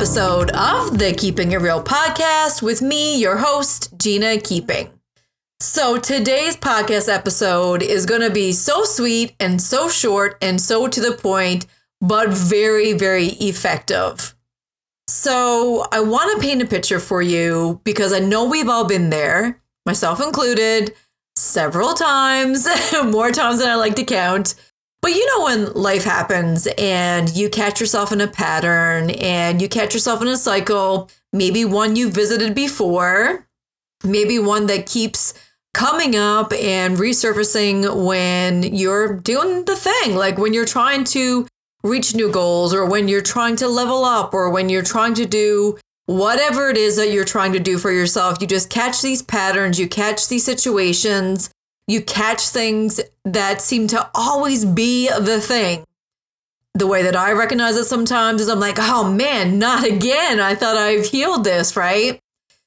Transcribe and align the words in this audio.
episode 0.00 0.50
of 0.52 0.98
the 0.98 1.12
Keeping 1.12 1.52
It 1.52 1.60
Real 1.60 1.84
podcast 1.84 2.62
with 2.62 2.80
me, 2.80 3.20
your 3.20 3.36
host, 3.36 3.92
Gina 3.98 4.40
Keeping. 4.40 4.88
So, 5.60 5.98
today's 5.98 6.56
podcast 6.56 7.12
episode 7.12 7.82
is 7.82 8.06
going 8.06 8.22
to 8.22 8.30
be 8.30 8.52
so 8.52 8.84
sweet 8.84 9.34
and 9.38 9.60
so 9.60 9.90
short 9.90 10.38
and 10.40 10.58
so 10.58 10.88
to 10.88 11.00
the 11.02 11.12
point, 11.12 11.66
but 12.00 12.30
very, 12.30 12.94
very 12.94 13.26
effective. 13.26 14.34
So, 15.06 15.84
I 15.92 16.00
want 16.00 16.34
to 16.34 16.46
paint 16.48 16.62
a 16.62 16.66
picture 16.66 16.98
for 16.98 17.20
you 17.20 17.82
because 17.84 18.14
I 18.14 18.20
know 18.20 18.46
we've 18.46 18.70
all 18.70 18.86
been 18.86 19.10
there, 19.10 19.60
myself 19.84 20.22
included, 20.22 20.94
several 21.36 21.92
times, 21.92 22.66
more 23.04 23.32
times 23.32 23.58
than 23.58 23.68
I 23.68 23.74
like 23.74 23.96
to 23.96 24.04
count 24.04 24.54
but 25.02 25.12
you 25.12 25.26
know, 25.26 25.44
when 25.44 25.72
life 25.72 26.04
happens 26.04 26.66
and 26.76 27.34
you 27.34 27.48
catch 27.48 27.80
yourself 27.80 28.12
in 28.12 28.20
a 28.20 28.28
pattern 28.28 29.10
and 29.10 29.62
you 29.62 29.68
catch 29.68 29.94
yourself 29.94 30.20
in 30.20 30.28
a 30.28 30.36
cycle, 30.36 31.10
maybe 31.32 31.64
one 31.64 31.96
you 31.96 32.10
visited 32.10 32.54
before, 32.54 33.46
maybe 34.04 34.38
one 34.38 34.66
that 34.66 34.86
keeps 34.86 35.32
coming 35.72 36.16
up 36.16 36.52
and 36.52 36.98
resurfacing 36.98 38.04
when 38.04 38.62
you're 38.62 39.16
doing 39.16 39.64
the 39.64 39.76
thing, 39.76 40.16
like 40.16 40.36
when 40.36 40.52
you're 40.52 40.66
trying 40.66 41.04
to 41.04 41.46
reach 41.82 42.14
new 42.14 42.30
goals 42.30 42.74
or 42.74 42.84
when 42.84 43.08
you're 43.08 43.22
trying 43.22 43.56
to 43.56 43.68
level 43.68 44.04
up 44.04 44.34
or 44.34 44.50
when 44.50 44.68
you're 44.68 44.82
trying 44.82 45.14
to 45.14 45.24
do 45.24 45.78
whatever 46.04 46.68
it 46.68 46.76
is 46.76 46.96
that 46.96 47.12
you're 47.12 47.24
trying 47.24 47.52
to 47.52 47.60
do 47.60 47.78
for 47.78 47.90
yourself. 47.90 48.38
You 48.40 48.46
just 48.46 48.68
catch 48.68 49.00
these 49.00 49.22
patterns, 49.22 49.78
you 49.78 49.88
catch 49.88 50.28
these 50.28 50.44
situations 50.44 51.50
you 51.90 52.00
catch 52.00 52.48
things 52.48 53.00
that 53.24 53.60
seem 53.60 53.86
to 53.88 54.08
always 54.14 54.64
be 54.64 55.08
the 55.08 55.40
thing. 55.40 55.84
The 56.74 56.86
way 56.86 57.02
that 57.02 57.16
I 57.16 57.32
recognize 57.32 57.76
it 57.76 57.84
sometimes 57.84 58.40
is 58.40 58.48
I'm 58.48 58.60
like, 58.60 58.76
oh 58.78 59.10
man, 59.10 59.58
not 59.58 59.84
again. 59.84 60.38
I 60.38 60.54
thought 60.54 60.76
I've 60.76 61.06
healed 61.06 61.44
this, 61.44 61.76
right? 61.76 62.20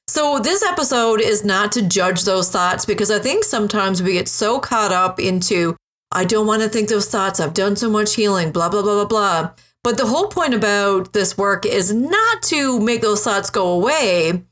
So, 0.06 0.38
this 0.38 0.62
episode 0.62 1.22
is 1.22 1.46
not 1.46 1.72
to 1.72 1.88
judge 1.88 2.24
those 2.24 2.50
thoughts 2.50 2.84
because 2.84 3.10
I 3.10 3.18
think 3.18 3.42
sometimes 3.42 4.02
we 4.02 4.12
get 4.12 4.28
so 4.28 4.60
caught 4.60 4.92
up 4.92 5.18
into, 5.18 5.76
I 6.12 6.26
don't 6.26 6.46
want 6.46 6.62
to 6.62 6.68
think 6.68 6.90
those 6.90 7.08
thoughts. 7.08 7.40
I've 7.40 7.54
done 7.54 7.76
so 7.76 7.88
much 7.88 8.14
healing, 8.14 8.52
blah, 8.52 8.68
blah, 8.68 8.82
blah, 8.82 9.06
blah, 9.06 9.06
blah. 9.06 9.50
But 9.82 9.96
the 9.96 10.06
whole 10.06 10.28
point 10.28 10.52
about 10.52 11.14
this 11.14 11.38
work 11.38 11.64
is 11.64 11.94
not 11.94 12.42
to 12.44 12.78
make 12.80 13.00
those 13.00 13.24
thoughts 13.24 13.48
go 13.48 13.68
away, 13.68 14.44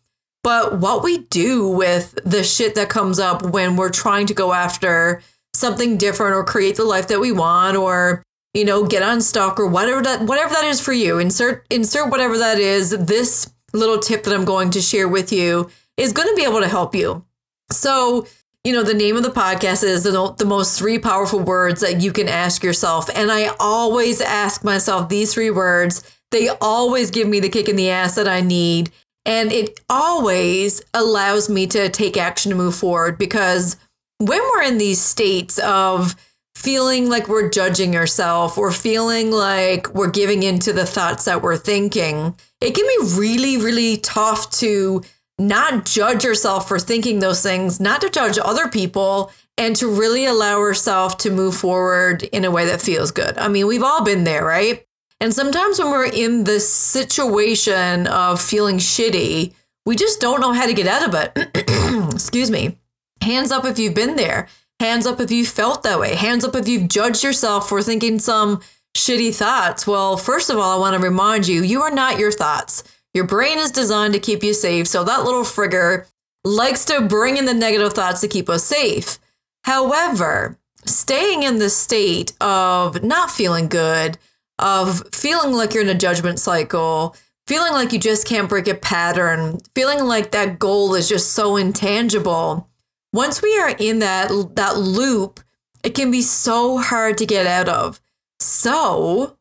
but 0.42 0.78
what 0.78 1.02
we 1.02 1.18
do 1.18 1.68
with 1.68 2.18
the 2.24 2.42
shit 2.42 2.74
that 2.74 2.88
comes 2.88 3.18
up 3.18 3.42
when 3.42 3.76
we're 3.76 3.90
trying 3.90 4.26
to 4.26 4.34
go 4.34 4.52
after 4.52 5.22
something 5.54 5.96
different 5.96 6.34
or 6.34 6.44
create 6.44 6.76
the 6.76 6.84
life 6.84 7.08
that 7.08 7.20
we 7.20 7.32
want 7.32 7.76
or 7.76 8.22
you 8.54 8.64
know 8.64 8.86
get 8.86 9.02
unstuck 9.02 9.60
or 9.60 9.66
whatever 9.66 10.02
that 10.02 10.22
whatever 10.22 10.54
that 10.54 10.64
is 10.64 10.80
for 10.80 10.92
you 10.92 11.18
insert 11.18 11.66
insert 11.70 12.10
whatever 12.10 12.38
that 12.38 12.58
is 12.58 12.90
this 12.90 13.52
little 13.74 13.98
tip 13.98 14.24
that 14.24 14.34
i'm 14.34 14.44
going 14.44 14.70
to 14.70 14.80
share 14.80 15.08
with 15.08 15.32
you 15.32 15.70
is 15.96 16.12
going 16.12 16.28
to 16.28 16.34
be 16.34 16.44
able 16.44 16.60
to 16.60 16.68
help 16.68 16.94
you. 16.94 17.24
So 17.70 18.26
you 18.64 18.72
know 18.72 18.82
the 18.82 18.94
name 18.94 19.16
of 19.16 19.22
the 19.22 19.30
podcast 19.30 19.82
is 19.82 20.04
the, 20.04 20.34
the 20.38 20.44
most 20.44 20.78
three 20.78 20.98
powerful 20.98 21.40
words 21.40 21.80
that 21.80 22.00
you 22.00 22.12
can 22.12 22.28
ask 22.28 22.62
yourself. 22.62 23.10
And 23.14 23.30
i 23.30 23.50
always 23.58 24.20
ask 24.20 24.64
myself 24.64 25.08
these 25.08 25.34
three 25.34 25.50
words. 25.50 26.02
They 26.30 26.48
always 26.48 27.10
give 27.10 27.28
me 27.28 27.40
the 27.40 27.48
kick 27.48 27.68
in 27.68 27.76
the 27.76 27.90
ass 27.90 28.14
that 28.14 28.28
i 28.28 28.40
need 28.40 28.90
and 29.24 29.52
it 29.52 29.78
always 29.88 30.82
allows 30.94 31.48
me 31.48 31.66
to 31.68 31.88
take 31.88 32.16
action 32.16 32.50
to 32.50 32.56
move 32.56 32.74
forward 32.74 33.18
because 33.18 33.76
when 34.18 34.40
we're 34.40 34.62
in 34.62 34.78
these 34.78 35.00
states 35.00 35.58
of 35.60 36.14
feeling 36.54 37.08
like 37.08 37.28
we're 37.28 37.48
judging 37.48 37.96
ourselves 37.96 38.56
or 38.56 38.70
feeling 38.70 39.30
like 39.30 39.92
we're 39.94 40.10
giving 40.10 40.42
into 40.42 40.72
the 40.72 40.86
thoughts 40.86 41.24
that 41.24 41.42
we're 41.42 41.56
thinking, 41.56 42.36
it 42.60 42.74
can 42.74 42.86
be 42.86 43.18
really, 43.18 43.56
really 43.56 43.96
tough 43.96 44.50
to 44.50 45.02
not 45.38 45.84
judge 45.86 46.24
yourself 46.24 46.68
for 46.68 46.78
thinking 46.78 47.18
those 47.18 47.42
things, 47.42 47.80
not 47.80 48.00
to 48.00 48.10
judge 48.10 48.38
other 48.42 48.68
people, 48.68 49.32
and 49.58 49.74
to 49.76 49.88
really 49.88 50.24
allow 50.24 50.58
yourself 50.58 51.18
to 51.18 51.30
move 51.30 51.56
forward 51.56 52.22
in 52.24 52.44
a 52.44 52.50
way 52.50 52.66
that 52.66 52.80
feels 52.80 53.10
good. 53.10 53.36
I 53.38 53.48
mean, 53.48 53.66
we've 53.66 53.82
all 53.82 54.04
been 54.04 54.24
there, 54.24 54.44
right? 54.44 54.86
And 55.22 55.32
sometimes 55.32 55.78
when 55.78 55.92
we're 55.92 56.06
in 56.06 56.42
this 56.42 56.68
situation 56.68 58.08
of 58.08 58.42
feeling 58.42 58.78
shitty, 58.78 59.54
we 59.86 59.94
just 59.94 60.20
don't 60.20 60.40
know 60.40 60.52
how 60.52 60.66
to 60.66 60.74
get 60.74 60.88
out 60.88 61.06
of 61.06 61.14
it. 61.14 62.10
Excuse 62.12 62.50
me. 62.50 62.76
Hands 63.20 63.52
up 63.52 63.64
if 63.64 63.78
you've 63.78 63.94
been 63.94 64.16
there. 64.16 64.48
Hands 64.80 65.06
up 65.06 65.20
if 65.20 65.30
you 65.30 65.46
felt 65.46 65.84
that 65.84 66.00
way. 66.00 66.16
Hands 66.16 66.44
up 66.44 66.56
if 66.56 66.66
you've 66.66 66.88
judged 66.88 67.22
yourself 67.22 67.68
for 67.68 67.82
thinking 67.82 68.18
some 68.18 68.62
shitty 68.96 69.32
thoughts. 69.32 69.86
Well, 69.86 70.16
first 70.16 70.50
of 70.50 70.58
all, 70.58 70.76
I 70.76 70.80
want 70.80 70.96
to 70.96 71.08
remind 71.08 71.46
you, 71.46 71.62
you 71.62 71.82
are 71.82 71.92
not 71.92 72.18
your 72.18 72.32
thoughts. 72.32 72.82
Your 73.14 73.24
brain 73.24 73.58
is 73.58 73.70
designed 73.70 74.14
to 74.14 74.18
keep 74.18 74.42
you 74.42 74.52
safe. 74.52 74.88
So 74.88 75.04
that 75.04 75.22
little 75.22 75.44
frigger 75.44 76.04
likes 76.42 76.84
to 76.86 77.00
bring 77.00 77.36
in 77.36 77.44
the 77.44 77.54
negative 77.54 77.92
thoughts 77.92 78.22
to 78.22 78.28
keep 78.28 78.48
us 78.48 78.64
safe. 78.64 79.20
However, 79.62 80.58
staying 80.84 81.44
in 81.44 81.60
the 81.60 81.70
state 81.70 82.32
of 82.40 83.04
not 83.04 83.30
feeling 83.30 83.68
good, 83.68 84.18
of 84.58 85.02
feeling 85.14 85.52
like 85.52 85.74
you're 85.74 85.82
in 85.82 85.88
a 85.88 85.94
judgment 85.94 86.38
cycle, 86.38 87.16
feeling 87.46 87.72
like 87.72 87.92
you 87.92 87.98
just 87.98 88.26
can't 88.26 88.48
break 88.48 88.68
a 88.68 88.74
pattern, 88.74 89.60
feeling 89.74 90.04
like 90.04 90.30
that 90.30 90.58
goal 90.58 90.94
is 90.94 91.08
just 91.08 91.32
so 91.32 91.56
intangible. 91.56 92.68
Once 93.12 93.42
we 93.42 93.58
are 93.58 93.74
in 93.78 93.98
that 93.98 94.28
that 94.56 94.78
loop, 94.78 95.40
it 95.82 95.94
can 95.94 96.10
be 96.10 96.22
so 96.22 96.78
hard 96.78 97.18
to 97.18 97.26
get 97.26 97.46
out 97.46 97.68
of. 97.68 98.00
So, 98.40 99.36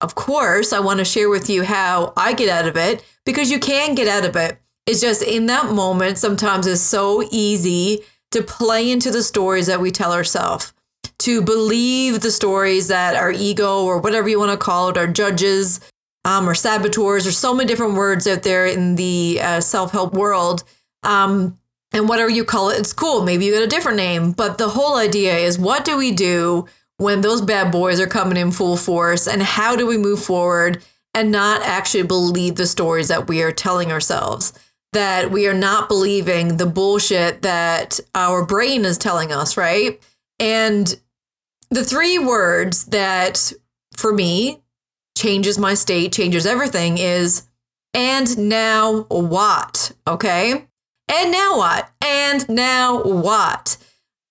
of 0.00 0.14
course, 0.14 0.72
I 0.72 0.80
want 0.80 0.98
to 0.98 1.04
share 1.04 1.28
with 1.28 1.50
you 1.50 1.64
how 1.64 2.12
I 2.16 2.32
get 2.32 2.48
out 2.48 2.68
of 2.68 2.76
it 2.76 3.04
because 3.24 3.50
you 3.50 3.58
can 3.58 3.94
get 3.94 4.08
out 4.08 4.24
of 4.24 4.36
it. 4.36 4.58
It's 4.86 5.00
just 5.00 5.22
in 5.22 5.46
that 5.46 5.72
moment, 5.72 6.18
sometimes 6.18 6.66
it's 6.66 6.80
so 6.80 7.22
easy 7.30 8.04
to 8.30 8.42
play 8.42 8.90
into 8.90 9.10
the 9.10 9.22
stories 9.22 9.66
that 9.66 9.80
we 9.80 9.90
tell 9.90 10.12
ourselves 10.12 10.72
to 11.20 11.42
believe 11.42 12.20
the 12.20 12.30
stories 12.30 12.88
that 12.88 13.14
our 13.14 13.30
ego 13.30 13.84
or 13.84 13.98
whatever 13.98 14.28
you 14.28 14.38
want 14.38 14.50
to 14.52 14.56
call 14.56 14.88
it, 14.88 14.96
our 14.96 15.06
judges 15.06 15.80
um, 16.24 16.48
or 16.48 16.54
saboteurs, 16.54 17.26
or 17.26 17.32
so 17.32 17.54
many 17.54 17.66
different 17.66 17.94
words 17.94 18.26
out 18.26 18.42
there 18.42 18.66
in 18.66 18.96
the 18.96 19.38
uh, 19.42 19.60
self 19.60 19.92
help 19.92 20.14
world. 20.14 20.64
Um, 21.02 21.58
and 21.92 22.08
whatever 22.08 22.30
you 22.30 22.44
call 22.44 22.70
it, 22.70 22.78
it's 22.78 22.92
cool. 22.92 23.24
Maybe 23.24 23.44
you 23.44 23.52
get 23.52 23.62
a 23.62 23.66
different 23.66 23.96
name. 23.96 24.32
But 24.32 24.58
the 24.58 24.68
whole 24.68 24.96
idea 24.96 25.36
is 25.36 25.58
what 25.58 25.84
do 25.84 25.96
we 25.96 26.12
do 26.12 26.66
when 26.98 27.20
those 27.20 27.42
bad 27.42 27.72
boys 27.72 28.00
are 28.00 28.06
coming 28.06 28.36
in 28.36 28.52
full 28.52 28.76
force? 28.76 29.26
And 29.26 29.42
how 29.42 29.76
do 29.76 29.86
we 29.86 29.96
move 29.96 30.22
forward 30.22 30.82
and 31.14 31.32
not 31.32 31.62
actually 31.62 32.04
believe 32.04 32.54
the 32.54 32.66
stories 32.66 33.08
that 33.08 33.28
we 33.28 33.42
are 33.42 33.52
telling 33.52 33.90
ourselves? 33.90 34.52
That 34.92 35.30
we 35.30 35.48
are 35.48 35.54
not 35.54 35.88
believing 35.88 36.56
the 36.56 36.66
bullshit 36.66 37.42
that 37.42 37.98
our 38.14 38.44
brain 38.44 38.84
is 38.84 38.98
telling 38.98 39.32
us, 39.32 39.56
right? 39.56 40.00
And 40.38 40.98
the 41.70 41.84
three 41.84 42.18
words 42.18 42.86
that 42.86 43.52
for 43.96 44.12
me 44.12 44.60
changes 45.16 45.58
my 45.58 45.74
state, 45.74 46.12
changes 46.12 46.46
everything 46.46 46.98
is 46.98 47.46
and 47.94 48.38
now 48.38 49.02
what? 49.08 49.92
Okay. 50.06 50.66
And 51.08 51.32
now 51.32 51.56
what? 51.56 51.90
And 52.04 52.48
now 52.48 53.02
what? 53.02 53.76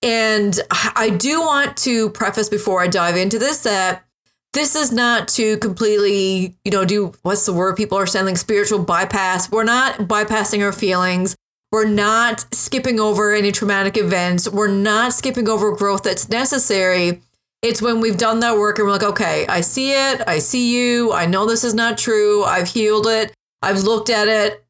And 0.02 0.58
I 0.72 1.10
do 1.10 1.42
want 1.42 1.76
to 1.78 2.10
preface 2.12 2.48
before 2.48 2.82
I 2.82 2.88
dive 2.88 3.18
into 3.18 3.38
this 3.38 3.64
that 3.64 4.06
this 4.54 4.76
is 4.76 4.92
not 4.92 5.28
to 5.30 5.58
completely, 5.58 6.56
you 6.64 6.72
know, 6.72 6.86
do 6.86 7.14
what's 7.22 7.46
the 7.46 7.54
word 7.54 7.76
people 7.76 7.98
are 7.98 8.08
saying, 8.08 8.36
spiritual 8.38 8.80
bypass. 8.80 9.52
We're 9.52 9.66
not 9.66 10.00
bypassing 10.00 10.64
our 10.64 10.72
feelings. 10.72 11.36
We're 11.72 11.86
not 11.86 12.46
skipping 12.54 13.00
over 13.00 13.34
any 13.34 13.52
traumatic 13.52 13.98
events. 13.98 14.50
We're 14.50 14.72
not 14.72 15.14
skipping 15.14 15.48
over 15.48 15.76
growth 15.76 16.04
that's 16.04 16.30
necessary. 16.30 17.22
It's 17.62 17.82
when 17.82 18.00
we've 18.00 18.18
done 18.18 18.40
that 18.40 18.58
work 18.58 18.80
and 18.80 18.88
we're 18.88 18.94
like, 18.94 19.04
okay, 19.04 19.46
I 19.48 19.62
see 19.62 19.92
it. 19.92 20.22
I 20.28 20.40
see 20.40 20.74
you. 20.74 21.12
I 21.12 21.26
know 21.26 21.46
this 21.46 21.66
is 21.66 21.74
not 21.74 21.98
true. 21.98 22.44
I've 22.44 22.70
healed 22.70 23.06
it. 23.06 23.34
I've 23.62 23.84
looked 23.84 24.10
at 24.10 24.30
it. 24.30 24.64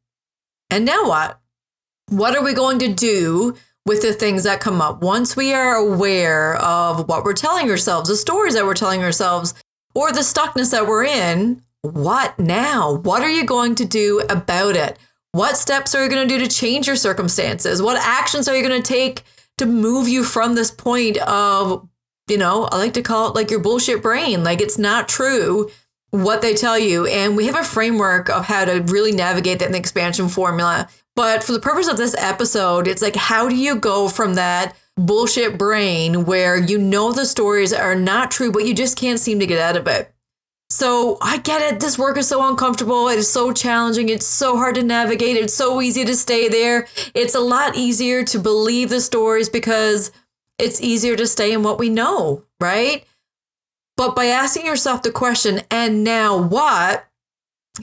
And 0.71 0.85
now 0.85 1.07
what? 1.07 1.39
What 2.09 2.35
are 2.35 2.43
we 2.43 2.53
going 2.53 2.79
to 2.79 2.91
do 2.91 3.55
with 3.85 4.01
the 4.01 4.13
things 4.13 4.43
that 4.43 4.59
come 4.59 4.81
up? 4.81 5.03
Once 5.03 5.35
we 5.35 5.53
are 5.53 5.75
aware 5.75 6.55
of 6.55 7.07
what 7.07 7.23
we're 7.23 7.33
telling 7.33 7.69
ourselves, 7.69 8.09
the 8.09 8.15
stories 8.15 8.55
that 8.55 8.65
we're 8.65 8.73
telling 8.73 9.03
ourselves, 9.03 9.53
or 9.93 10.11
the 10.11 10.21
stuckness 10.21 10.71
that 10.71 10.87
we're 10.87 11.05
in, 11.05 11.61
what 11.81 12.37
now? 12.39 12.95
What 12.95 13.21
are 13.21 13.29
you 13.29 13.45
going 13.45 13.75
to 13.75 13.85
do 13.85 14.23
about 14.29 14.75
it? 14.75 14.97
What 15.31 15.57
steps 15.57 15.93
are 15.93 16.03
you 16.03 16.09
going 16.09 16.27
to 16.27 16.37
do 16.37 16.43
to 16.43 16.49
change 16.49 16.87
your 16.87 16.95
circumstances? 16.95 17.83
What 17.83 18.01
actions 18.01 18.47
are 18.47 18.55
you 18.55 18.67
going 18.67 18.81
to 18.81 18.87
take 18.87 19.21
to 19.59 19.67
move 19.67 20.07
you 20.07 20.23
from 20.23 20.55
this 20.55 20.71
point 20.71 21.17
of, 21.19 21.87
you 22.29 22.37
know, 22.37 22.67
I 22.71 22.77
like 22.77 22.93
to 22.93 23.01
call 23.01 23.29
it 23.29 23.35
like 23.35 23.51
your 23.51 23.59
bullshit 23.59 24.01
brain? 24.01 24.43
Like 24.43 24.61
it's 24.61 24.77
not 24.77 25.09
true 25.09 25.69
what 26.11 26.41
they 26.41 26.55
tell 26.55 26.77
you. 26.77 27.05
And 27.05 27.37
we 27.37 27.45
have 27.45 27.55
a 27.55 27.63
framework 27.63 28.29
of 28.29 28.45
how 28.45 28.65
to 28.65 28.81
really 28.81 29.11
navigate 29.11 29.59
that 29.59 29.67
in 29.67 29.71
the 29.71 29.77
expansion 29.77 30.29
formula. 30.29 30.87
But 31.15 31.43
for 31.43 31.51
the 31.51 31.59
purpose 31.59 31.87
of 31.87 31.97
this 31.97 32.15
episode, 32.17 32.87
it's 32.87 33.01
like, 33.01 33.15
how 33.15 33.49
do 33.49 33.55
you 33.55 33.75
go 33.75 34.07
from 34.07 34.35
that 34.35 34.75
bullshit 34.95 35.57
brain 35.57 36.25
where 36.25 36.57
you 36.57 36.77
know 36.77 37.11
the 37.11 37.25
stories 37.25 37.73
are 37.73 37.95
not 37.95 38.31
true, 38.31 38.51
but 38.51 38.65
you 38.65 38.73
just 38.73 38.97
can't 38.97 39.19
seem 39.19 39.39
to 39.39 39.45
get 39.45 39.59
out 39.59 39.77
of 39.77 39.87
it? 39.87 40.13
So 40.71 41.17
I 41.19 41.37
get 41.37 41.61
it. 41.61 41.79
This 41.79 41.97
work 41.97 42.17
is 42.17 42.27
so 42.27 42.47
uncomfortable. 42.47 43.07
It 43.07 43.17
is 43.17 43.29
so 43.29 43.51
challenging. 43.51 44.07
It's 44.07 44.25
so 44.25 44.55
hard 44.55 44.75
to 44.75 44.83
navigate. 44.83 45.35
It's 45.35 45.53
so 45.53 45.81
easy 45.81 46.05
to 46.05 46.15
stay 46.15 46.47
there. 46.47 46.87
It's 47.15 47.33
a 47.33 47.39
lot 47.39 47.75
easier 47.75 48.23
to 48.25 48.39
believe 48.39 48.89
the 48.89 49.01
stories 49.01 49.49
because 49.49 50.11
it's 50.59 50.81
easier 50.81 51.15
to 51.15 51.25
stay 51.25 51.53
in 51.53 51.63
what 51.63 51.79
we 51.79 51.89
know, 51.89 52.43
right? 52.59 53.05
But 53.97 54.15
by 54.15 54.25
asking 54.25 54.65
yourself 54.65 55.01
the 55.01 55.11
question, 55.11 55.61
and 55.71 56.03
now 56.03 56.37
what? 56.37 57.05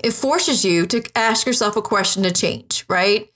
It 0.05 0.13
forces 0.13 0.65
you 0.65 0.87
to 0.87 1.03
ask 1.15 1.47
yourself 1.47 1.77
a 1.77 1.83
question 1.83 2.23
to 2.23 2.31
change, 2.31 2.85
right? 2.89 3.31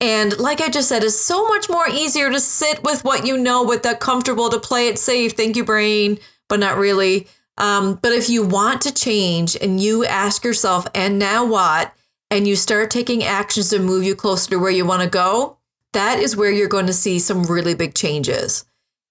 And 0.00 0.38
like 0.38 0.60
I 0.60 0.68
just 0.68 0.88
said, 0.88 1.04
it's 1.04 1.18
so 1.18 1.46
much 1.48 1.68
more 1.68 1.88
easier 1.88 2.30
to 2.30 2.40
sit 2.40 2.82
with 2.82 3.04
what 3.04 3.26
you 3.26 3.38
know, 3.38 3.64
with 3.64 3.82
that 3.84 4.00
comfortable, 4.00 4.48
to 4.50 4.58
play 4.58 4.88
it 4.88 4.98
safe. 4.98 5.32
Thank 5.32 5.56
you, 5.56 5.64
brain, 5.64 6.18
but 6.48 6.60
not 6.60 6.76
really. 6.76 7.26
Um, 7.56 7.98
but 8.02 8.12
if 8.12 8.28
you 8.28 8.44
want 8.44 8.80
to 8.82 8.92
change 8.92 9.56
and 9.60 9.80
you 9.80 10.04
ask 10.04 10.44
yourself, 10.44 10.86
and 10.94 11.18
now 11.18 11.44
what? 11.44 11.92
And 12.30 12.48
you 12.48 12.56
start 12.56 12.90
taking 12.90 13.22
actions 13.22 13.70
to 13.70 13.78
move 13.78 14.04
you 14.04 14.16
closer 14.16 14.50
to 14.50 14.58
where 14.58 14.70
you 14.70 14.84
want 14.84 15.02
to 15.02 15.08
go, 15.08 15.58
that 15.92 16.18
is 16.18 16.36
where 16.36 16.50
you're 16.50 16.68
going 16.68 16.86
to 16.86 16.92
see 16.92 17.18
some 17.20 17.44
really 17.44 17.74
big 17.74 17.94
changes. 17.94 18.64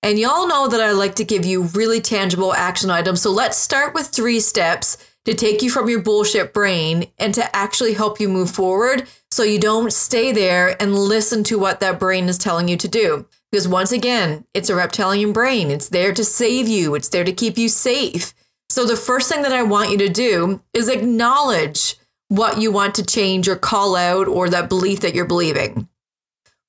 And 0.04 0.20
y'all 0.20 0.50
know 0.50 0.68
that 0.68 0.82
I 0.82 0.92
like 0.92 1.16
to 1.16 1.24
give 1.24 1.46
you 1.46 1.64
really 1.64 2.02
tangible 2.02 2.54
action 2.54 2.90
items. 2.90 3.22
So 3.22 3.32
let's 3.32 3.58
start 3.58 3.94
with 3.94 4.08
three 4.08 4.42
steps 4.42 4.98
to 5.24 5.34
take 5.34 5.62
you 5.62 5.70
from 5.70 5.88
your 5.88 6.02
bullshit 6.02 6.54
brain 6.54 7.06
and 7.18 7.34
to 7.36 7.56
actually 7.56 7.94
help 7.94 8.20
you 8.20 8.28
move 8.28 8.52
forward 8.52 9.08
so 9.32 9.44
you 9.44 9.58
don't 9.58 9.94
stay 9.94 10.34
there 10.34 10.76
and 10.82 10.94
listen 10.94 11.42
to 11.46 11.58
what 11.58 11.80
that 11.80 12.02
brain 12.02 12.28
is 12.28 12.38
telling 12.38 12.68
you 12.68 12.76
to 12.76 12.88
do. 12.90 13.26
Because 13.50 13.66
once 13.66 13.94
again, 13.94 14.44
it's 14.54 14.70
a 14.70 14.76
reptilian 14.76 15.32
brain. 15.32 15.72
It's 15.72 15.88
there 15.88 16.14
to 16.14 16.26
save 16.26 16.68
you, 16.68 16.96
it's 16.96 17.08
there 17.08 17.24
to 17.24 17.32
keep 17.32 17.58
you 17.58 17.70
safe. 17.70 18.34
So, 18.70 18.86
the 18.86 18.98
first 18.98 19.32
thing 19.32 19.44
that 19.44 19.54
I 19.54 19.64
want 19.64 19.92
you 19.92 19.98
to 20.00 20.10
do 20.10 20.62
is 20.74 20.90
acknowledge 20.90 21.96
what 22.28 22.60
you 22.60 22.72
want 22.72 22.96
to 22.96 23.06
change 23.06 23.48
or 23.48 23.56
call 23.56 23.96
out 23.96 24.28
or 24.28 24.50
that 24.50 24.68
belief 24.68 25.02
that 25.02 25.14
you're 25.14 25.26
believing. 25.26 25.88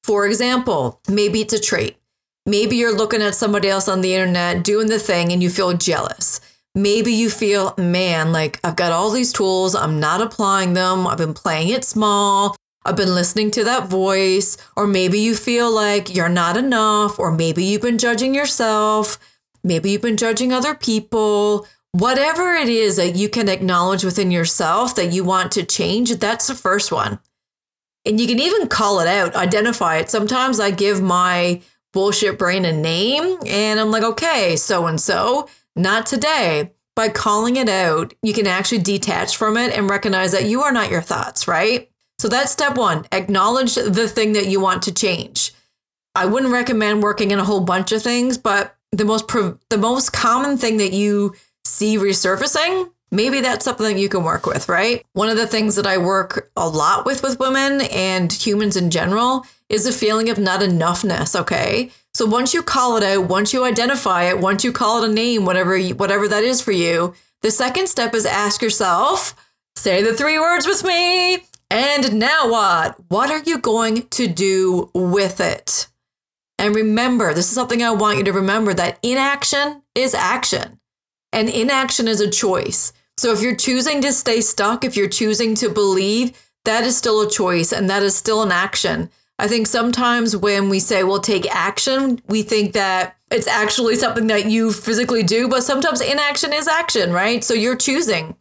For 0.02 0.26
example, 0.26 1.00
maybe 1.08 1.40
it's 1.40 1.54
a 1.54 1.60
trait. 1.60 1.96
Maybe 2.46 2.76
you're 2.76 2.94
looking 2.94 3.22
at 3.22 3.34
somebody 3.34 3.68
else 3.68 3.88
on 3.88 4.02
the 4.02 4.14
internet 4.14 4.64
doing 4.64 4.88
the 4.88 4.98
thing 4.98 5.32
and 5.32 5.42
you 5.42 5.48
feel 5.48 5.72
jealous. 5.72 6.40
Maybe 6.74 7.12
you 7.12 7.30
feel, 7.30 7.74
man, 7.78 8.32
like 8.32 8.60
I've 8.62 8.76
got 8.76 8.92
all 8.92 9.10
these 9.10 9.32
tools, 9.32 9.74
I'm 9.74 9.98
not 9.98 10.20
applying 10.20 10.74
them, 10.74 11.06
I've 11.06 11.18
been 11.18 11.32
playing 11.32 11.68
it 11.68 11.84
small, 11.84 12.54
I've 12.84 12.96
been 12.96 13.14
listening 13.14 13.50
to 13.52 13.64
that 13.64 13.86
voice, 13.86 14.58
or 14.76 14.86
maybe 14.86 15.20
you 15.20 15.36
feel 15.36 15.72
like 15.72 16.14
you're 16.14 16.28
not 16.28 16.56
enough, 16.56 17.18
or 17.18 17.32
maybe 17.32 17.64
you've 17.64 17.80
been 17.80 17.96
judging 17.96 18.34
yourself, 18.34 19.18
maybe 19.62 19.92
you've 19.92 20.02
been 20.02 20.16
judging 20.16 20.52
other 20.52 20.74
people. 20.74 21.66
Whatever 21.92 22.54
it 22.54 22.68
is 22.68 22.96
that 22.96 23.14
you 23.14 23.28
can 23.28 23.48
acknowledge 23.48 24.04
within 24.04 24.32
yourself 24.32 24.96
that 24.96 25.12
you 25.12 25.22
want 25.22 25.52
to 25.52 25.64
change, 25.64 26.10
that's 26.16 26.48
the 26.48 26.54
first 26.54 26.90
one. 26.90 27.20
And 28.04 28.20
you 28.20 28.26
can 28.26 28.40
even 28.40 28.66
call 28.66 28.98
it 29.00 29.06
out, 29.06 29.36
identify 29.36 29.96
it. 29.96 30.10
Sometimes 30.10 30.58
I 30.58 30.72
give 30.72 31.00
my 31.00 31.62
bullshit 31.94 32.38
brain 32.38 32.66
a 32.66 32.72
name 32.72 33.38
and 33.46 33.80
I'm 33.80 33.90
like, 33.90 34.02
okay, 34.02 34.56
so 34.56 34.86
and 34.86 35.00
so, 35.00 35.48
not 35.74 36.04
today. 36.04 36.72
By 36.96 37.08
calling 37.08 37.56
it 37.56 37.68
out, 37.68 38.14
you 38.22 38.32
can 38.32 38.46
actually 38.46 38.78
detach 38.78 39.36
from 39.36 39.56
it 39.56 39.76
and 39.76 39.90
recognize 39.90 40.30
that 40.32 40.44
you 40.44 40.62
are 40.62 40.70
not 40.70 40.90
your 40.90 41.00
thoughts, 41.00 41.48
right? 41.48 41.90
So 42.18 42.28
that's 42.28 42.52
step 42.52 42.76
one 42.76 43.06
acknowledge 43.10 43.74
the 43.74 44.08
thing 44.08 44.34
that 44.34 44.46
you 44.46 44.60
want 44.60 44.82
to 44.82 44.92
change. 44.92 45.52
I 46.14 46.26
wouldn't 46.26 46.52
recommend 46.52 47.02
working 47.02 47.30
in 47.30 47.38
a 47.38 47.44
whole 47.44 47.60
bunch 47.60 47.90
of 47.90 48.02
things, 48.02 48.38
but 48.38 48.76
the 48.92 49.04
most 49.04 49.26
pro- 49.26 49.58
the 49.70 49.78
most 49.78 50.12
common 50.12 50.56
thing 50.56 50.76
that 50.76 50.92
you 50.92 51.34
see 51.64 51.96
resurfacing, 51.96 52.90
maybe 53.10 53.40
that's 53.40 53.64
something 53.64 53.98
you 53.98 54.08
can 54.08 54.22
work 54.22 54.46
with, 54.46 54.68
right? 54.68 55.04
One 55.14 55.28
of 55.28 55.36
the 55.36 55.48
things 55.48 55.74
that 55.74 55.86
I 55.86 55.98
work 55.98 56.52
a 56.56 56.68
lot 56.68 57.04
with 57.04 57.22
with 57.22 57.40
women 57.40 57.80
and 57.92 58.32
humans 58.32 58.76
in 58.76 58.90
general 58.90 59.44
is 59.74 59.86
a 59.86 59.92
feeling 59.92 60.30
of 60.30 60.38
not 60.38 60.60
enoughness, 60.60 61.38
okay? 61.38 61.90
So 62.14 62.24
once 62.24 62.54
you 62.54 62.62
call 62.62 62.96
it 62.96 63.02
out, 63.02 63.28
once 63.28 63.52
you 63.52 63.64
identify 63.64 64.24
it, 64.24 64.38
once 64.38 64.62
you 64.62 64.72
call 64.72 65.02
it 65.02 65.10
a 65.10 65.12
name, 65.12 65.44
whatever 65.44 65.76
you, 65.76 65.94
whatever 65.94 66.28
that 66.28 66.44
is 66.44 66.60
for 66.60 66.72
you, 66.72 67.14
the 67.42 67.50
second 67.50 67.88
step 67.88 68.14
is 68.14 68.24
ask 68.24 68.62
yourself, 68.62 69.34
say 69.76 70.02
the 70.02 70.14
three 70.14 70.38
words 70.38 70.66
with 70.66 70.84
me, 70.84 71.38
and 71.70 72.18
now 72.18 72.50
what? 72.50 72.96
What 73.08 73.30
are 73.30 73.42
you 73.42 73.58
going 73.58 74.06
to 74.10 74.28
do 74.28 74.90
with 74.94 75.40
it? 75.40 75.88
And 76.56 76.74
remember, 76.74 77.34
this 77.34 77.48
is 77.48 77.54
something 77.54 77.82
I 77.82 77.90
want 77.90 78.18
you 78.18 78.24
to 78.24 78.32
remember 78.32 78.72
that 78.74 78.98
inaction 79.02 79.82
is 79.94 80.14
action, 80.14 80.78
and 81.32 81.48
inaction 81.48 82.06
is 82.06 82.20
a 82.20 82.30
choice. 82.30 82.92
So 83.16 83.32
if 83.32 83.42
you're 83.42 83.56
choosing 83.56 84.00
to 84.02 84.12
stay 84.12 84.40
stuck, 84.40 84.84
if 84.84 84.96
you're 84.96 85.08
choosing 85.08 85.54
to 85.56 85.68
believe, 85.68 86.40
that 86.64 86.84
is 86.84 86.96
still 86.96 87.20
a 87.20 87.30
choice 87.30 87.72
and 87.72 87.90
that 87.90 88.02
is 88.02 88.16
still 88.16 88.42
an 88.42 88.52
action. 88.52 89.10
I 89.38 89.48
think 89.48 89.66
sometimes 89.66 90.36
when 90.36 90.68
we 90.68 90.78
say 90.78 91.02
we'll 91.02 91.20
take 91.20 91.52
action, 91.52 92.20
we 92.28 92.42
think 92.42 92.72
that 92.74 93.16
it's 93.30 93.48
actually 93.48 93.96
something 93.96 94.28
that 94.28 94.46
you 94.46 94.72
physically 94.72 95.24
do, 95.24 95.48
but 95.48 95.64
sometimes 95.64 96.00
inaction 96.00 96.52
is 96.52 96.68
action, 96.68 97.12
right? 97.12 97.42
So 97.42 97.52
you're 97.52 97.76
choosing. 97.76 98.36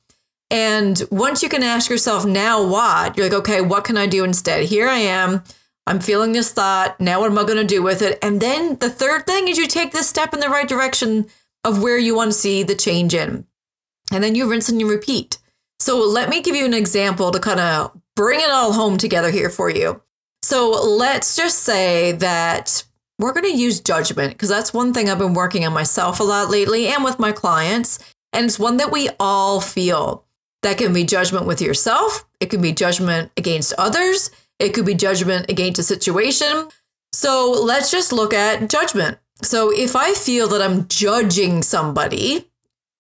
And 0.52 1.02
once 1.10 1.42
you 1.42 1.50
can 1.50 1.64
ask 1.64 1.90
yourself, 1.90 2.26
now 2.26 2.68
what? 2.68 3.18
You're 3.18 3.28
like, 3.28 3.40
okay, 3.40 3.62
what 3.62 3.86
can 3.86 3.98
I 3.98 4.06
do 4.06 4.24
instead? 4.24 4.66
Here 4.66 4.88
I 4.88 5.00
am. 5.00 5.44
I'm 5.88 6.00
feeling 6.00 6.32
this 6.32 6.52
thought. 6.52 7.00
Now, 7.02 7.20
what 7.20 7.32
am 7.32 7.40
I 7.40 7.44
going 7.44 7.58
to 7.58 7.64
do 7.66 7.82
with 7.82 8.04
it? 8.04 8.20
And 8.22 8.40
then 8.40 8.78
the 8.78 8.90
third 8.90 9.26
thing 9.26 9.48
is 9.48 9.58
you 9.58 9.68
take 9.68 9.92
this 9.92 10.08
step 10.08 10.34
in 10.34 10.40
the 10.40 10.50
right 10.50 10.68
direction 10.68 11.26
of 11.64 11.82
where 11.82 11.98
you 11.98 12.16
want 12.16 12.32
to 12.32 12.38
see 12.38 12.62
the 12.62 12.76
change 12.76 13.16
in. 13.16 13.48
And 14.12 14.24
then 14.24 14.36
you 14.36 14.50
rinse 14.50 14.70
and 14.70 14.80
you 14.80 14.90
repeat. 14.90 15.40
So, 15.80 15.98
let 15.98 16.30
me 16.30 16.42
give 16.42 16.56
you 16.56 16.66
an 16.66 16.74
example 16.74 17.32
to 17.32 17.40
kind 17.40 17.60
of 17.60 18.00
bring 18.16 18.40
it 18.40 18.50
all 18.50 18.74
home 18.74 18.98
together 18.98 19.32
here 19.32 19.50
for 19.50 19.70
you. 19.70 20.02
So, 20.44 20.70
let's 20.70 21.36
just 21.36 21.60
say 21.60 22.12
that 22.12 22.84
we're 23.18 23.32
going 23.32 23.50
to 23.50 23.58
use 23.58 23.80
judgment 23.80 24.34
because 24.34 24.50
that's 24.50 24.74
one 24.74 24.94
thing 24.94 25.10
I've 25.10 25.18
been 25.18 25.34
working 25.34 25.66
on 25.66 25.72
myself 25.72 26.20
a 26.20 26.24
lot 26.24 26.50
lately 26.50 26.88
and 26.88 27.04
with 27.04 27.18
my 27.18 27.32
clients. 27.32 28.00
And 28.34 28.46
it's 28.46 28.60
one 28.60 28.78
that 28.78 28.92
we 28.92 29.10
all 29.20 29.62
feel. 29.62 30.26
That 30.64 30.78
can 30.78 30.94
be 30.94 31.06
judgment 31.06 31.46
with 31.46 31.62
yourself, 31.62 32.26
it 32.40 32.50
can 32.50 32.62
be 32.62 32.72
judgment 32.72 33.32
against 33.36 33.74
others, 33.78 34.32
it 34.60 34.74
could 34.74 34.86
be 34.86 34.96
judgment 34.96 35.50
against 35.50 35.80
a 35.80 35.84
situation. 35.84 36.70
So 37.12 37.52
let's 37.52 37.92
just 37.92 38.12
look 38.12 38.34
at 38.34 38.70
judgment. 38.70 39.18
So 39.42 39.72
if 39.72 39.96
I 39.96 40.14
feel 40.14 40.48
that 40.50 40.62
I'm 40.62 40.88
judging 40.88 41.64
somebody, 41.64 42.50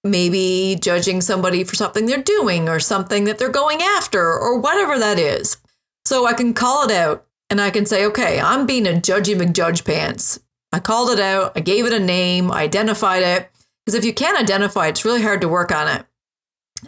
maybe 0.03 0.77
judging 0.81 1.21
somebody 1.21 1.63
for 1.63 1.75
something 1.75 2.05
they're 2.05 2.21
doing 2.21 2.67
or 2.67 2.79
something 2.79 3.23
that 3.25 3.37
they're 3.37 3.49
going 3.49 3.81
after 3.81 4.21
or 4.21 4.59
whatever 4.59 4.99
that 4.99 5.17
is. 5.17 5.57
So 6.05 6.25
I 6.25 6.33
can 6.33 6.53
call 6.53 6.83
it 6.83 6.91
out 6.91 7.25
and 7.53 7.61
I 7.61 7.69
can 7.69 7.85
say, 7.85 8.03
okay, 8.07 8.41
I'm 8.41 8.65
being 8.65 8.87
a 8.87 8.93
judgy 8.93 9.35
McJudge 9.35 9.85
pants. 9.85 10.39
I 10.71 10.79
called 10.79 11.11
it 11.11 11.19
out, 11.19 11.51
I 11.55 11.59
gave 11.59 11.85
it 11.85 11.93
a 11.93 11.99
name, 11.99 12.51
I 12.51 12.63
identified 12.63 13.21
it. 13.21 13.51
Because 13.85 13.93
if 13.93 14.03
you 14.03 14.11
can't 14.11 14.39
identify 14.39 14.87
it, 14.87 14.89
it's 14.89 15.05
really 15.05 15.21
hard 15.21 15.39
to 15.41 15.47
work 15.47 15.71
on 15.71 15.87
it. 15.87 16.03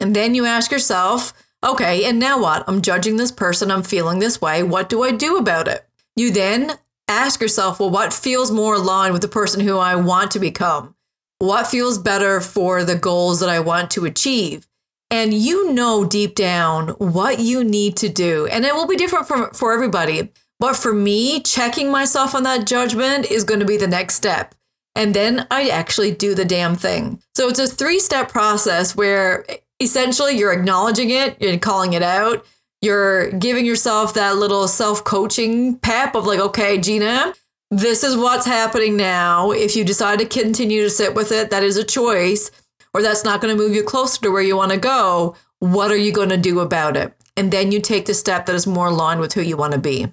And 0.01 0.15
then 0.15 0.33
you 0.33 0.43
ask 0.45 0.71
yourself, 0.71 1.33
okay, 1.63 2.03
and 2.05 2.17
now 2.17 2.41
what? 2.41 2.63
I'm 2.67 2.81
judging 2.81 3.17
this 3.17 3.31
person, 3.31 3.69
I'm 3.69 3.83
feeling 3.83 4.17
this 4.17 4.41
way. 4.41 4.63
What 4.63 4.89
do 4.89 5.03
I 5.03 5.11
do 5.11 5.37
about 5.37 5.67
it? 5.67 5.87
You 6.15 6.31
then 6.31 6.71
ask 7.07 7.41
yourself, 7.41 7.79
well, 7.79 7.91
what 7.91 8.11
feels 8.11 8.49
more 8.49 8.73
aligned 8.73 9.13
with 9.13 9.21
the 9.21 9.27
person 9.27 9.61
who 9.61 9.77
I 9.77 9.95
want 9.95 10.31
to 10.31 10.39
become? 10.39 10.95
What 11.37 11.67
feels 11.67 11.99
better 11.99 12.41
for 12.41 12.83
the 12.83 12.95
goals 12.95 13.39
that 13.39 13.49
I 13.49 13.59
want 13.59 13.91
to 13.91 14.05
achieve? 14.05 14.67
And 15.11 15.31
you 15.31 15.73
know 15.73 16.05
deep 16.05 16.33
down 16.33 16.87
what 16.97 17.37
you 17.37 17.63
need 17.63 17.97
to 17.97 18.09
do. 18.09 18.47
And 18.47 18.65
it 18.65 18.73
will 18.73 18.87
be 18.87 18.95
different 18.95 19.27
for, 19.27 19.53
for 19.53 19.71
everybody. 19.71 20.31
But 20.59 20.75
for 20.75 20.93
me, 20.93 21.41
checking 21.41 21.91
myself 21.91 22.33
on 22.33 22.43
that 22.43 22.65
judgment 22.65 23.29
is 23.29 23.43
going 23.43 23.59
to 23.59 23.65
be 23.65 23.77
the 23.77 23.87
next 23.87 24.15
step. 24.15 24.55
And 24.95 25.13
then 25.13 25.45
I 25.51 25.67
actually 25.67 26.11
do 26.11 26.33
the 26.33 26.45
damn 26.45 26.75
thing. 26.75 27.21
So 27.35 27.49
it's 27.49 27.59
a 27.59 27.67
three 27.67 27.99
step 27.99 28.29
process 28.29 28.95
where 28.95 29.45
essentially 29.79 30.37
you're 30.37 30.53
acknowledging 30.53 31.09
it, 31.09 31.41
you're 31.41 31.57
calling 31.57 31.93
it 31.93 32.01
out, 32.01 32.45
you're 32.81 33.31
giving 33.31 33.65
yourself 33.65 34.13
that 34.13 34.37
little 34.37 34.67
self 34.67 35.03
coaching 35.03 35.77
pep 35.79 36.15
of 36.15 36.25
like, 36.25 36.39
okay, 36.39 36.77
Gina, 36.77 37.33
this 37.71 38.03
is 38.03 38.15
what's 38.15 38.45
happening 38.45 38.95
now. 38.95 39.51
If 39.51 39.75
you 39.75 39.83
decide 39.83 40.19
to 40.19 40.25
continue 40.25 40.83
to 40.83 40.89
sit 40.89 41.13
with 41.13 41.31
it, 41.31 41.49
that 41.49 41.63
is 41.63 41.77
a 41.77 41.83
choice, 41.83 42.51
or 42.93 43.01
that's 43.01 43.25
not 43.25 43.41
going 43.41 43.55
to 43.55 43.61
move 43.61 43.75
you 43.75 43.83
closer 43.83 44.21
to 44.21 44.29
where 44.31 44.41
you 44.41 44.55
want 44.55 44.71
to 44.71 44.77
go. 44.77 45.35
What 45.59 45.91
are 45.91 45.97
you 45.97 46.13
going 46.13 46.29
to 46.29 46.37
do 46.37 46.59
about 46.61 46.95
it? 46.95 47.13
And 47.35 47.51
then 47.51 47.71
you 47.71 47.81
take 47.81 48.05
the 48.05 48.13
step 48.13 48.45
that 48.45 48.55
is 48.55 48.67
more 48.67 48.87
aligned 48.87 49.19
with 49.19 49.33
who 49.33 49.41
you 49.41 49.57
want 49.57 49.73
to 49.73 49.79
be. 49.79 50.07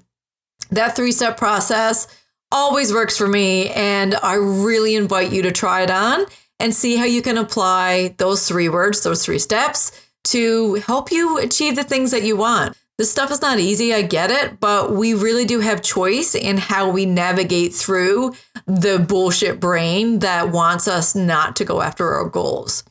That 0.72 0.96
three 0.96 1.12
step 1.12 1.36
process 1.36 2.08
always 2.50 2.92
works 2.92 3.16
for 3.16 3.28
me. 3.28 3.70
And 3.70 4.14
I 4.16 4.34
really 4.34 4.94
invite 4.94 5.32
you 5.32 5.42
to 5.42 5.52
try 5.52 5.82
it 5.82 5.90
on 5.90 6.26
and 6.58 6.74
see 6.74 6.96
how 6.96 7.04
you 7.04 7.22
can 7.22 7.38
apply 7.38 8.14
those 8.18 8.46
three 8.46 8.68
words, 8.68 9.02
those 9.02 9.24
three 9.24 9.38
steps 9.38 9.92
to 10.24 10.74
help 10.74 11.10
you 11.10 11.38
achieve 11.38 11.76
the 11.76 11.84
things 11.84 12.10
that 12.12 12.22
you 12.22 12.36
want. 12.36 12.76
This 12.98 13.10
stuff 13.10 13.32
is 13.32 13.42
not 13.42 13.58
easy, 13.58 13.92
I 13.92 14.02
get 14.02 14.30
it, 14.30 14.60
but 14.60 14.92
we 14.92 15.14
really 15.14 15.44
do 15.44 15.60
have 15.60 15.82
choice 15.82 16.34
in 16.34 16.58
how 16.58 16.90
we 16.90 17.06
navigate 17.06 17.74
through 17.74 18.34
the 18.66 18.98
bullshit 18.98 19.58
brain 19.58 20.20
that 20.20 20.50
wants 20.50 20.86
us 20.86 21.14
not 21.14 21.56
to 21.56 21.64
go 21.64 21.80
after 21.80 22.12
our 22.12 22.28
goals. 22.28 22.84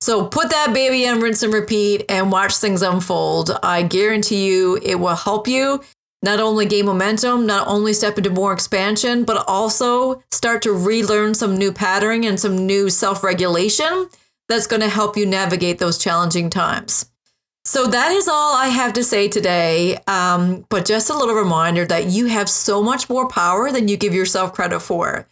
So 0.00 0.24
put 0.24 0.48
that 0.50 0.72
baby 0.72 1.04
in 1.04 1.20
rinse 1.20 1.42
and 1.42 1.52
repeat 1.52 2.06
and 2.08 2.32
watch 2.32 2.56
things 2.56 2.80
unfold. 2.80 3.50
I 3.62 3.82
guarantee 3.82 4.46
you 4.46 4.78
it 4.82 4.94
will 4.94 5.16
help 5.16 5.46
you 5.46 5.82
not 6.22 6.40
only 6.40 6.66
gain 6.66 6.86
momentum, 6.86 7.46
not 7.46 7.66
only 7.66 7.92
step 7.92 8.18
into 8.18 8.30
more 8.30 8.52
expansion, 8.52 9.24
but 9.24 9.44
also 9.48 10.22
start 10.30 10.62
to 10.62 10.72
relearn 10.72 11.34
some 11.34 11.56
new 11.56 11.72
patterning 11.72 12.26
and 12.26 12.38
some 12.38 12.66
new 12.66 12.90
self 12.90 13.24
regulation 13.24 14.08
that's 14.48 14.66
going 14.66 14.82
to 14.82 14.88
help 14.88 15.16
you 15.16 15.24
navigate 15.24 15.78
those 15.78 15.96
challenging 15.96 16.50
times. 16.50 17.10
So 17.64 17.86
that 17.86 18.12
is 18.12 18.26
all 18.26 18.54
I 18.54 18.68
have 18.68 18.94
to 18.94 19.04
say 19.04 19.28
today. 19.28 19.98
Um, 20.06 20.66
but 20.68 20.86
just 20.86 21.10
a 21.10 21.16
little 21.16 21.34
reminder 21.34 21.84
that 21.86 22.06
you 22.06 22.26
have 22.26 22.48
so 22.48 22.82
much 22.82 23.08
more 23.08 23.28
power 23.28 23.70
than 23.70 23.88
you 23.88 23.96
give 23.96 24.14
yourself 24.14 24.52
credit 24.52 24.80
for. 24.80 25.26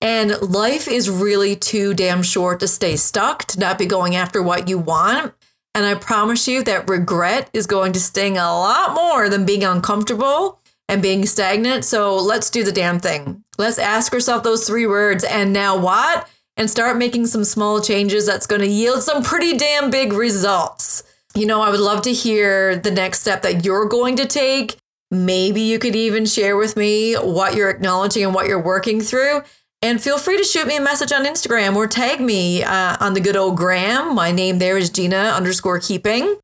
And 0.00 0.40
life 0.40 0.88
is 0.88 1.10
really 1.10 1.56
too 1.56 1.92
damn 1.92 2.22
short 2.22 2.60
to 2.60 2.68
stay 2.68 2.96
stuck, 2.96 3.44
to 3.46 3.58
not 3.58 3.76
be 3.76 3.86
going 3.86 4.14
after 4.16 4.42
what 4.42 4.68
you 4.68 4.78
want. 4.78 5.34
And 5.74 5.86
I 5.86 5.94
promise 5.94 6.48
you 6.48 6.64
that 6.64 6.88
regret 6.88 7.48
is 7.52 7.66
going 7.66 7.92
to 7.92 8.00
sting 8.00 8.36
a 8.36 8.42
lot 8.42 8.94
more 8.94 9.28
than 9.28 9.46
being 9.46 9.64
uncomfortable 9.64 10.60
and 10.88 11.00
being 11.00 11.26
stagnant. 11.26 11.84
So 11.84 12.16
let's 12.16 12.50
do 12.50 12.64
the 12.64 12.72
damn 12.72 12.98
thing. 12.98 13.44
Let's 13.58 13.78
ask 13.78 14.12
ourselves 14.12 14.44
those 14.44 14.66
three 14.66 14.86
words. 14.86 15.22
And 15.24 15.52
now 15.52 15.78
what? 15.78 16.28
and 16.60 16.68
start 16.68 16.98
making 16.98 17.26
some 17.26 17.42
small 17.42 17.80
changes 17.80 18.26
that's 18.26 18.46
going 18.46 18.60
to 18.60 18.68
yield 18.68 19.02
some 19.02 19.22
pretty 19.22 19.56
damn 19.56 19.90
big 19.90 20.12
results. 20.12 21.02
You 21.34 21.46
know, 21.46 21.62
I 21.62 21.70
would 21.70 21.80
love 21.80 22.02
to 22.02 22.12
hear 22.12 22.76
the 22.76 22.90
next 22.90 23.20
step 23.20 23.40
that 23.42 23.64
you're 23.64 23.88
going 23.88 24.16
to 24.16 24.26
take. 24.26 24.76
Maybe 25.10 25.62
you 25.62 25.78
could 25.78 25.96
even 25.96 26.26
share 26.26 26.58
with 26.58 26.76
me 26.76 27.14
what 27.14 27.54
you're 27.54 27.70
acknowledging 27.70 28.24
and 28.24 28.34
what 28.34 28.46
you're 28.46 28.62
working 28.62 29.00
through. 29.00 29.42
And 29.82 30.02
feel 30.02 30.18
free 30.18 30.36
to 30.36 30.44
shoot 30.44 30.66
me 30.66 30.76
a 30.76 30.80
message 30.80 31.10
on 31.10 31.24
Instagram 31.24 31.74
or 31.74 31.86
tag 31.86 32.20
me 32.20 32.62
uh, 32.62 32.98
on 33.00 33.14
the 33.14 33.20
good 33.20 33.34
old 33.34 33.56
gram. 33.56 34.14
My 34.14 34.30
name 34.30 34.58
there 34.58 34.76
is 34.76 34.90
Gina 34.90 35.16
underscore 35.16 35.80
keeping. 35.80 36.36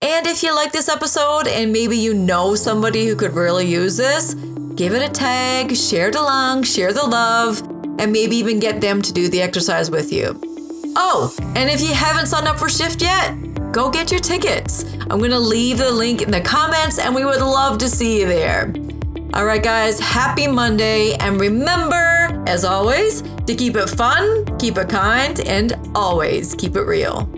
And 0.00 0.26
if 0.28 0.44
you 0.44 0.54
like 0.54 0.70
this 0.70 0.88
episode 0.88 1.48
and 1.48 1.72
maybe 1.72 1.96
you 1.96 2.14
know 2.14 2.54
somebody 2.54 3.06
who 3.06 3.16
could 3.16 3.32
really 3.32 3.66
use 3.66 3.96
this, 3.96 4.34
give 4.76 4.94
it 4.94 5.02
a 5.02 5.12
tag, 5.12 5.74
share 5.74 6.08
it 6.08 6.14
along, 6.14 6.62
share 6.62 6.92
the 6.92 7.02
love 7.02 7.62
and 7.98 8.12
maybe 8.12 8.36
even 8.36 8.60
get 8.60 8.80
them 8.80 9.02
to 9.02 9.12
do 9.12 9.28
the 9.28 9.42
exercise 9.42 9.90
with 9.90 10.12
you. 10.12 10.40
Oh, 10.94 11.34
and 11.56 11.68
if 11.68 11.80
you 11.80 11.92
haven't 11.92 12.26
signed 12.26 12.46
up 12.46 12.60
for 12.60 12.68
Shift 12.68 13.02
yet, 13.02 13.72
go 13.72 13.90
get 13.90 14.12
your 14.12 14.20
tickets. 14.20 14.84
I'm 15.10 15.18
going 15.18 15.32
to 15.32 15.38
leave 15.40 15.78
the 15.78 15.90
link 15.90 16.22
in 16.22 16.30
the 16.30 16.40
comments 16.40 17.00
and 17.00 17.12
we 17.12 17.24
would 17.24 17.40
love 17.40 17.78
to 17.78 17.88
see 17.88 18.20
you 18.20 18.28
there. 18.28 18.72
All 19.32 19.44
right, 19.44 19.62
guys, 19.62 19.98
happy 19.98 20.46
Monday. 20.46 21.14
And 21.14 21.40
remember, 21.40 22.13
as 22.46 22.64
always, 22.64 23.22
to 23.46 23.54
keep 23.54 23.76
it 23.76 23.88
fun, 23.88 24.44
keep 24.58 24.78
it 24.78 24.88
kind, 24.88 25.40
and 25.40 25.78
always 25.94 26.54
keep 26.54 26.76
it 26.76 26.82
real. 26.82 27.28